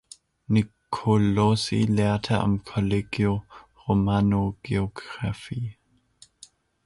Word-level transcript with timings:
Nicolosi 0.47 1.83
lehrte 1.85 2.39
am 2.39 2.63
Collegio 2.63 3.43
Romano 3.87 4.57
Geographie. 4.63 5.77